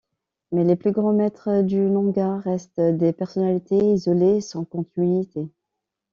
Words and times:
Mais 0.51 0.63
les 0.63 0.75
plus 0.75 0.91
grands 0.93 1.13
maîtres 1.13 1.61
du 1.61 1.77
Nanga 1.79 2.37
restent 2.37 2.81
des 2.81 3.13
personnalités 3.13 3.75
isolées 3.77 4.41
sans 4.41 4.65
continuité. 4.65 5.47